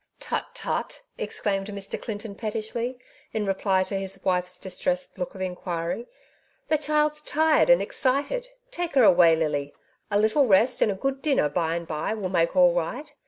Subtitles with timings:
[0.17, 0.45] '^ Tut!
[0.55, 1.03] tut!
[1.03, 2.01] '^ exclaimed Mr.
[2.01, 2.97] Clinton pettishly,
[3.33, 6.07] in reply to his wife's distressed look of inquiry;
[6.71, 9.75] '^the child's tired and excited; take her away, Lily.
[10.09, 13.13] A little rest, and a good dinner by and by, will make all right.